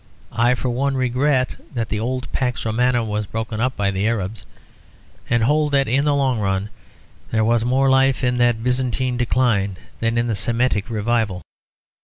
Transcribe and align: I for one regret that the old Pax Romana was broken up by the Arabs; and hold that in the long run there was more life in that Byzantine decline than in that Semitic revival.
I 0.33 0.55
for 0.55 0.69
one 0.71 0.97
regret 0.97 1.57
that 1.75 1.89
the 1.89 1.99
old 1.99 2.31
Pax 2.31 2.65
Romana 2.65 3.03
was 3.03 3.27
broken 3.27 3.61
up 3.61 3.75
by 3.75 3.91
the 3.91 4.07
Arabs; 4.07 4.47
and 5.29 5.43
hold 5.43 5.73
that 5.73 5.87
in 5.87 6.05
the 6.05 6.15
long 6.15 6.39
run 6.39 6.71
there 7.29 7.45
was 7.45 7.63
more 7.63 7.87
life 7.87 8.23
in 8.23 8.39
that 8.39 8.63
Byzantine 8.63 9.15
decline 9.15 9.77
than 9.99 10.17
in 10.17 10.25
that 10.25 10.35
Semitic 10.37 10.89
revival. 10.89 11.43